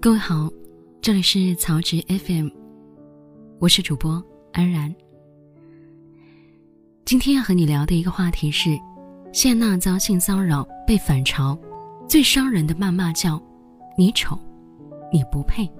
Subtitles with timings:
[0.00, 0.50] 各位好，
[1.00, 2.48] 这里是曹植 FM，
[3.60, 4.20] 我是主播
[4.52, 4.92] 安然。
[7.04, 8.70] 今天要和你聊的一个话题是：
[9.32, 11.56] 谢娜遭性骚扰被反嘲，
[12.08, 13.40] 最伤人的谩骂叫
[13.96, 14.36] “你丑，
[15.12, 15.70] 你不配”。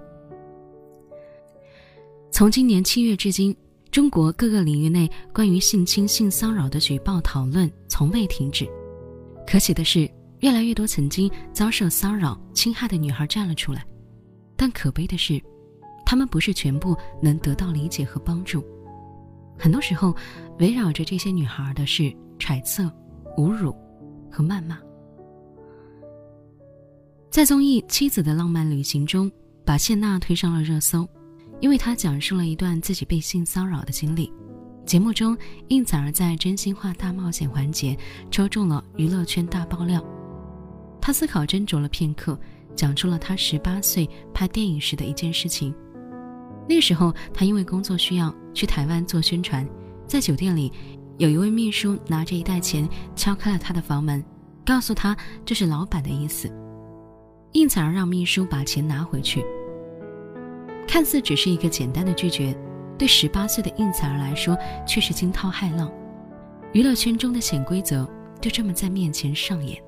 [2.30, 3.56] 从今年七月至今，
[3.90, 8.68] 中国各个领域内关于性侵、性骚扰的举报讨论从未停止。
[9.46, 13.84] 可喜的是，越来越多曾经遭受骚扰、侵害的女孩站了出来。
[14.56, 15.42] 但可悲的是，
[16.06, 18.65] 她们不是全部能得到理解和帮助。
[19.59, 20.15] 很多时候，
[20.59, 22.84] 围绕着这些女孩的是揣测、
[23.37, 23.73] 侮辱
[24.30, 24.78] 和谩骂。
[27.30, 29.30] 在综艺《妻子的浪漫旅行》中，
[29.65, 31.09] 把谢娜推上了热搜，
[31.60, 34.32] 因为她讲述了一段自己被性骚扰的经历。
[34.84, 35.36] 节目中，
[35.68, 37.96] 应采儿在真心话大冒险环节
[38.30, 40.04] 抽中了娱乐圈大爆料。
[41.00, 42.38] 她思考斟酌了片刻。
[42.74, 45.74] 讲出了他十八岁拍电影时的一件事情。
[46.66, 49.68] 那时候，他因为工作需要去台湾做宣传，
[50.07, 50.73] 在酒店里，
[51.18, 54.24] 有一位秘书拿着一袋钱敲开了他的房门，
[54.64, 55.14] 告诉他
[55.45, 56.51] 这是老板的意思。
[57.52, 59.45] 应采儿让秘书把钱拿回去。
[60.88, 62.57] 看似只是一个简单的拒绝，
[62.98, 64.56] 对十八岁的应采儿来说
[64.87, 65.91] 却是惊涛骇浪。
[66.72, 68.09] 娱乐圈中的潜规则
[68.41, 69.82] 就这么在面前上演。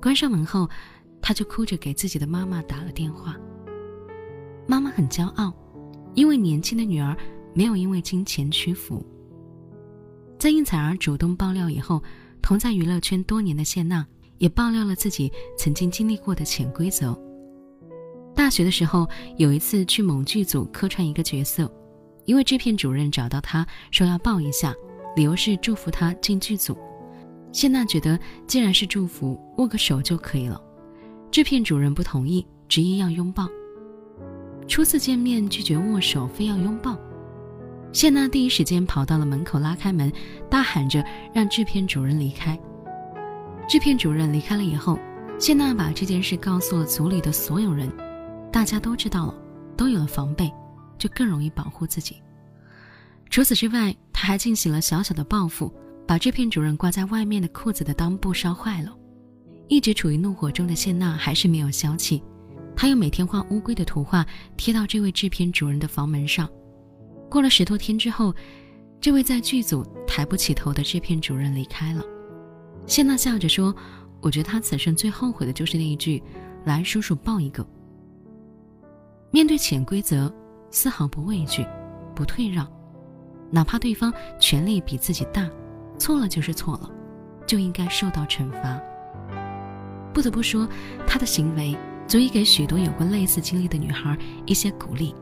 [0.00, 0.68] 关上门后。
[1.22, 3.34] 他就哭着给自己的妈妈打了电话。
[4.64, 5.52] 妈妈很骄傲，
[6.14, 7.16] 因为年轻的女儿
[7.52, 9.04] 没有因为金钱屈服。
[10.38, 12.00] 在应采儿主动爆料以后，
[12.40, 14.06] 同在娱乐圈多年的谢娜
[14.38, 17.18] 也爆料了自己曾经经历过的潜规则。
[18.32, 21.68] 大学的时候，有一次去某剧组客串一个角色，
[22.26, 24.74] 因为制片主任找到他说要抱一下，
[25.16, 26.76] 理由是祝福他进剧组。
[27.52, 30.60] 谢娜觉得既然是祝福，握个手就可以了。
[31.30, 33.48] 制片主任不同意，执意要拥抱。
[34.68, 36.98] 初次见面拒绝握手，非要拥抱。
[37.92, 40.12] 谢娜第一时间跑到了门口，拉开门，
[40.50, 41.02] 大喊着
[41.32, 42.58] 让制片主任离开。
[43.68, 44.98] 制片主任离开了以后，
[45.38, 47.90] 谢娜把这件事告诉了组里的所有人，
[48.52, 49.34] 大家都知道了，
[49.76, 50.52] 都有了防备，
[50.98, 52.22] 就更容易保护自己。
[53.28, 55.72] 除此之外，他还进行了小小的报复，
[56.06, 58.96] 把制片主任挂在外面的裤子的裆部烧坏了。
[59.68, 62.22] 一直处于怒火中的谢娜还是没有消气，
[62.76, 64.24] 她又每天画乌龟的图画
[64.56, 66.48] 贴到这位制片主任的房门上。
[67.28, 68.32] 过了十多天之后，
[69.00, 72.02] 这位在剧组抬不起头的制片主任离开了。
[72.86, 73.74] 谢娜笑着说
[74.22, 76.22] ：“我觉得他此生最后悔的就是那一句
[76.64, 77.66] ‘来，叔叔抱一个’。
[79.32, 80.32] 面对潜规则，
[80.70, 81.66] 丝毫不畏惧，
[82.14, 82.66] 不退让，
[83.50, 85.48] 哪怕对方权力比自己大，
[85.98, 86.90] 错了就是错了，
[87.46, 88.80] 就应该受到惩罚。”
[90.12, 90.66] 不得不说，
[91.06, 94.16] 他的行为足以给许多有过类似经历的女孩
[94.46, 95.14] 一些鼓励。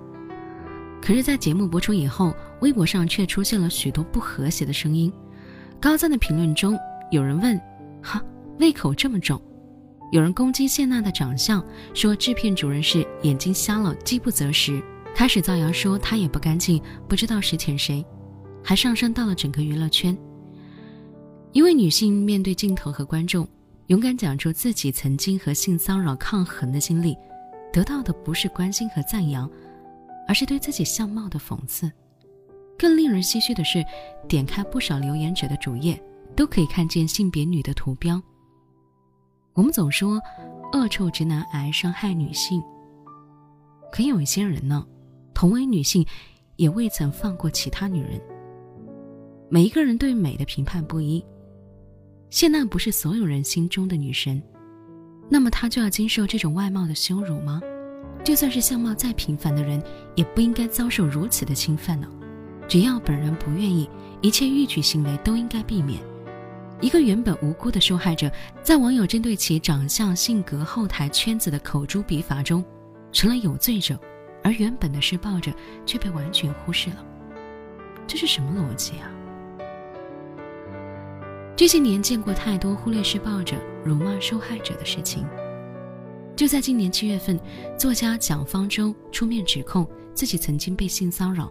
[1.03, 5.13] 可是，在节目播出以后，微博上却出现了许多不和谐的声音。
[5.81, 6.79] 高赞的评论中，
[7.11, 7.61] 有人问
[8.01, 8.23] ：“哈，
[8.59, 9.39] 胃口这么重？”
[10.13, 11.63] 有人攻击谢娜的长相，
[11.93, 14.81] 说制片主任是眼睛瞎了，饥不择食。
[15.15, 18.05] 开始造谣说她也不干净，不知道谁舔谁，
[18.63, 20.17] 还上升到了整个娱乐圈。
[21.53, 23.49] 一位女性面对镜头和观众。
[23.89, 27.15] 勇敢讲出自己曾经和性骚扰抗衡的经历，
[27.71, 29.47] 得到的不是关心和赞扬，
[30.27, 31.93] 而是对自己相貌的讽刺。
[32.79, 33.85] 更令人唏嘘的是，
[34.27, 36.03] 点开不少留言者的主页，
[36.35, 38.19] 都可以看见性别女的图标。
[39.53, 40.19] 我们总说
[40.73, 42.63] 恶臭直男癌伤害女性，
[43.93, 44.83] 可有一些人呢，
[45.45, 46.07] 同为女性，
[46.57, 48.19] 也未曾放过其他女人。
[49.51, 51.23] 每一个人对美的评判不一。
[52.31, 54.43] 谢娜不是所有人心中的女神，
[55.29, 57.61] 那么她就要经受这种外貌的羞辱吗？
[58.25, 59.83] 就算是相貌再平凡的人，
[60.15, 62.09] 也不应该遭受如此的侵犯呢。
[62.67, 63.87] 只要本人不愿意，
[64.23, 66.01] 一切逾矩行为都应该避免。
[66.81, 68.33] 一个原本无辜的受害者，
[68.63, 72.65] 在网友针对其长相、性格、后台圈子的口诛笔伐中，
[73.13, 74.01] 成了有罪者，
[74.45, 75.51] 而原本的施暴者
[75.85, 77.05] 却被完全忽视了。
[78.07, 79.11] 这是什么逻辑啊？
[81.57, 85.27] 这些年见过太多忽略施暴者、辱骂受害者的事情。
[86.37, 87.41] 就在今年七月份，
[87.79, 91.51] 作家蒋方舟出面指控自己曾经被性骚扰，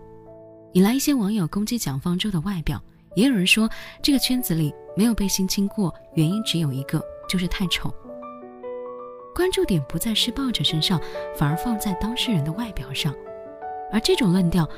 [0.74, 2.80] 引来一些网友攻击蒋方舟的外表，
[3.16, 3.68] 也有人说
[4.01, 7.92] 这个圈子里没有被性侵过，原因只有一个，就是太丑。
[9.36, 11.02] 关注点不在施暴者身上，
[11.36, 13.14] 反而放在当事人的外表上，
[13.92, 14.70] 而这种论调，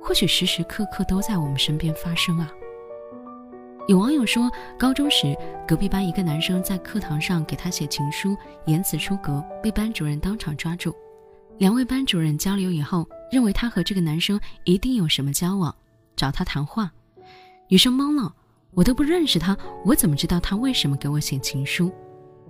[0.00, 2.50] 或许时时刻刻都在我们身边发生啊。
[3.88, 5.36] 有网友说，高中时
[5.66, 8.36] 隔壁班一个男生在课堂上给他写情书，
[8.66, 10.94] 言辞出格，被班主任当场抓住。
[11.58, 15.74] 两位班主任交流以后，认为他和这个男生一定有什么交往，
[16.16, 16.90] 找他谈话。
[17.68, 18.32] 女生懵了，
[18.72, 21.92] 我都不认识他，我怎么知道他为什么给我写情书？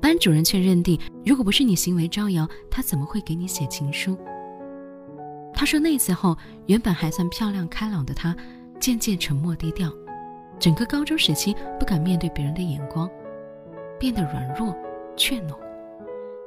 [0.00, 4.18] 班主任却认定，如果不是你行为招摇，他怎么会给你写情书？
[5.52, 6.36] 他说那次后，
[6.66, 8.34] 原本还算漂亮开朗的他，
[8.80, 9.92] 渐渐沉默低调。
[10.58, 13.08] 整个高中时期不敢面对别人的眼光，
[13.98, 14.74] 变得软弱
[15.16, 15.54] 怯懦。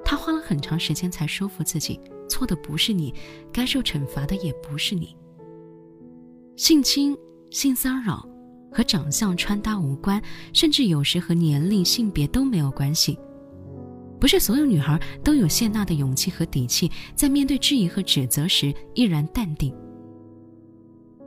[0.04, 3.14] 他花了很长时间才说服自己，错的不是你，
[3.52, 5.16] 该受惩罚的也不是你。
[6.56, 7.18] 性侵、
[7.50, 8.28] 性骚扰
[8.72, 10.22] 和长相、穿搭无关，
[10.54, 13.18] 甚至有时和年龄、性别都没有关系。
[14.24, 19.76] 不是所有女孩都有谢娜的勇气和底气，在面对质疑和指责时依然淡定。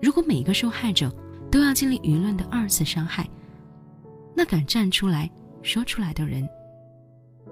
[0.00, 1.14] 如果每一个受害者，
[1.50, 3.28] 都要经历舆论的二次伤害，
[4.34, 6.48] 那敢站出来说出来的人，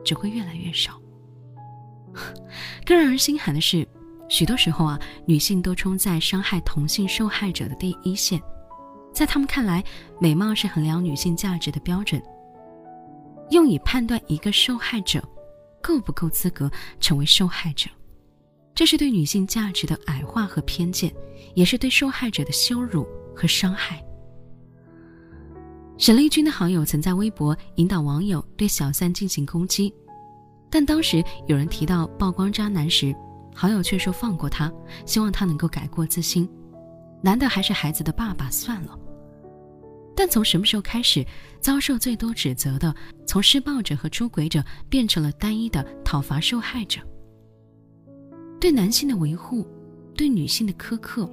[0.03, 0.99] 只会越来越少。
[2.87, 3.87] 更让人心寒的是，
[4.31, 8.41] 许多时候啊，女性都冲在伤害同性受害者的第一线，
[9.13, 9.85] 在他们看来，
[10.19, 12.23] 美貌是衡量女性价值的标准，
[13.51, 15.23] 用以判断一个受害者
[15.85, 17.91] 够不够资格成为受害者，
[18.75, 21.15] 这是对女性价值的矮化和偏见，
[21.55, 23.07] 也是对受害者的羞辱。
[23.37, 24.01] 和伤害。
[25.99, 29.93] 沈丽君的好友曾在微博引导网友对小三进行攻击，
[30.71, 33.13] 但当时有人提到曝光渣男时，
[33.53, 34.73] 好友却说放过他，
[35.05, 36.49] 希望他能够改过自新。
[37.21, 38.97] 男的还是孩子的爸爸，算了。
[40.17, 41.27] 但从什么时候开始，
[41.61, 42.95] 遭受最多指责的，
[43.27, 47.01] 从施暴者和出轨者变成了单一的讨伐受害者？
[48.61, 49.67] 对男性的维护，
[50.17, 51.29] 对女性的苛刻。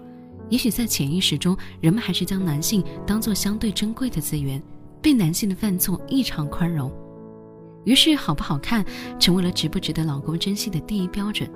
[0.49, 4.61] 也许在潜意识中，人们还是将男性当作相对珍贵的资源，
[5.01, 6.91] 对男性的犯错异常宽容。
[7.85, 8.85] 于是，好不好看
[9.17, 11.49] 成为了值不值得老公珍惜的第一标准，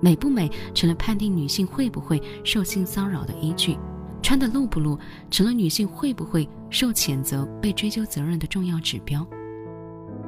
[0.00, 3.78] 美不美成了判定女性会不会受性骚扰的依据，
[4.22, 4.98] 穿的露不露
[5.30, 9.26] 成了女性会不会受谴责、被追究责任的重要指标。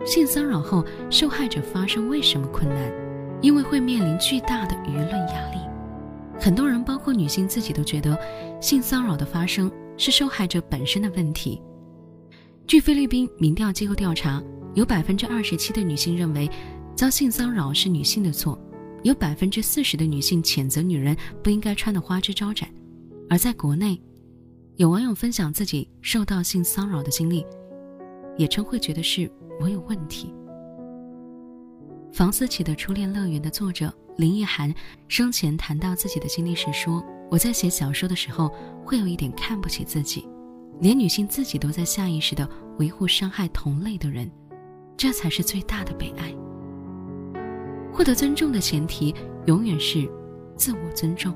[0.04, 2.92] 性骚扰后，受害者发生为什么困难？
[3.40, 5.58] 因为会面临巨大的舆论压力。
[6.40, 8.18] 很多人，包括女性自己，都觉得
[8.60, 11.62] 性骚扰的发生是受害者本身的问题。
[12.66, 14.42] 据菲律宾民调机构调查，
[14.74, 16.50] 有百分之二十七的女性认为
[16.96, 18.58] 遭性骚扰是女性的错，
[19.02, 22.68] 有百分之四十的女性谴责女人不应该穿得花枝招展。
[23.32, 23.98] 而在国内，
[24.76, 27.46] 有网友分享自己受到性骚扰的经历，
[28.36, 29.26] 也称会觉得是
[29.58, 30.34] 我有问题。
[32.12, 33.90] 房思琪的初恋乐园的作者。
[34.18, 34.70] 林奕涵
[35.08, 37.02] 生前谈到自己的经历时说
[37.32, 38.52] ：“我在写小说的时候，
[38.84, 40.28] 会有一点看不起自己，
[40.80, 42.46] 连女性自己都在下意识的
[42.78, 44.30] 维护伤害同类的人，
[44.94, 46.34] 这才是最大的悲哀。
[47.90, 49.14] 获得尊重的前提，
[49.46, 50.06] 永远是
[50.54, 51.34] 自我尊重。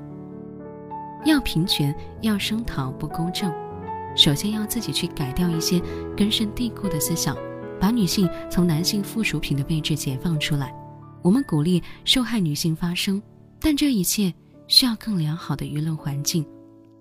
[1.25, 3.53] 要平权，要声讨不公正，
[4.15, 5.81] 首先要自己去改掉一些
[6.15, 7.35] 根深蒂固的思想，
[7.79, 10.73] 把女性从男性附属品的位置解放出来。”
[11.23, 13.21] 我们鼓励受害女性发声，
[13.59, 14.33] 但这一切
[14.67, 16.45] 需要更良好的舆论环境，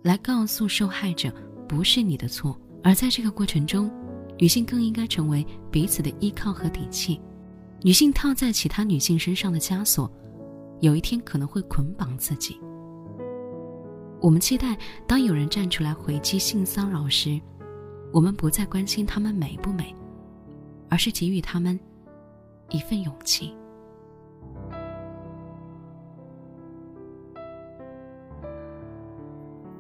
[0.03, 1.33] 来告诉受害者
[1.69, 2.59] 不是你的错。
[2.83, 3.89] 而在这个过程中，
[4.39, 7.21] 女性更应该成为彼此的依靠和底气。
[7.83, 10.11] 女性套在其他女性身上的枷锁，
[10.81, 12.59] 有一天可能会捆绑自己。
[14.21, 17.41] 我们期待，当有人站出来回击性骚扰时，
[18.13, 19.95] 我们不再关心他们美不美，
[20.89, 21.79] 而是给予他们
[22.71, 23.55] 一份勇气。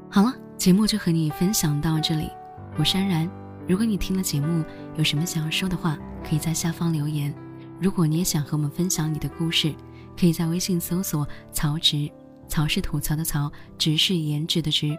[0.09, 2.31] 好了，节目就和你分享到这里。
[2.79, 3.29] 我是安然，
[3.67, 4.65] 如果你听了节目
[4.97, 7.35] 有什么想要说的话，可以在下方留言。
[7.81, 9.75] 如果你也想和我们分享你的故事，
[10.19, 12.11] 可以在微信搜索“曹植”，
[12.57, 14.97] 曹是吐槽的曹，植是颜值的植。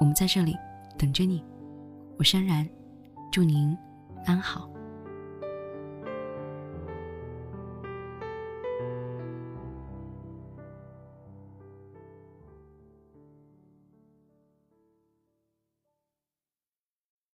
[0.00, 0.56] 我们在这里
[0.98, 1.40] 等着你。
[2.18, 2.68] 我是安然，
[3.30, 3.78] 祝您
[4.24, 4.68] 安好。